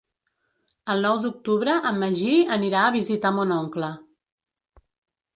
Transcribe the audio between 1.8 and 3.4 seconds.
en Magí anirà a visitar